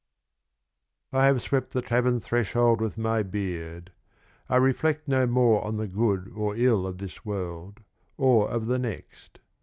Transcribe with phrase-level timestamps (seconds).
[1.13, 3.91] (3(>3J I have swept the Tavern Threshold with my Beard.
[4.49, 7.81] I reflect no more on the Good or III of this World,
[8.17, 9.37] or of the Next.